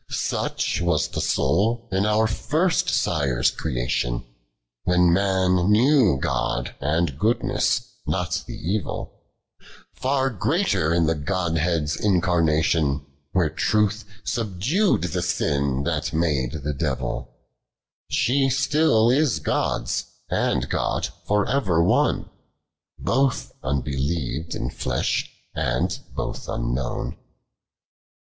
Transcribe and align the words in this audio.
49. 0.09 0.17
Such 0.19 0.81
was 0.81 1.07
the 1.09 1.21
soul 1.21 1.87
in 1.91 2.07
our 2.07 2.25
first 2.25 2.89
sire*8 2.89 3.55
creation. 3.55 4.23
When 4.83 5.13
man 5.13 5.69
knew 5.71 6.17
God 6.19 6.73
and 6.81 7.19
goodness, 7.19 7.83
not 8.07 8.43
the 8.47 8.55
evil: 8.55 9.13
Far 9.93 10.31
greater 10.31 10.91
in 10.91 11.05
the 11.05 11.13
Godhead's 11.13 11.95
incarnation, 11.95 13.05
Where 13.33 13.51
Truth 13.51 14.05
subdu'd 14.25 15.13
the 15.13 15.21
sin 15.21 15.83
that 15.83 16.13
made 16.13 16.63
the 16.63 16.73
devil; 16.73 17.35
She 18.09 18.49
still 18.49 19.11
is 19.11 19.37
God's, 19.37 20.05
and 20.31 20.67
God 20.67 21.09
for 21.27 21.47
ever 21.47 21.83
one, 21.83 22.27
Both 22.97 23.51
unbeliev'd 23.61 24.55
in 24.55 24.71
flesh, 24.71 25.29
and 25.53 25.95
both 26.15 26.47
unknown. 26.49 27.17